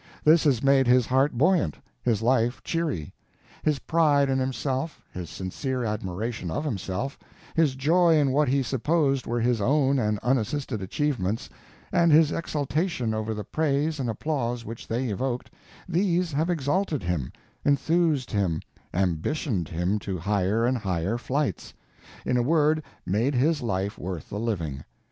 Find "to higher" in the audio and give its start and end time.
19.99-20.65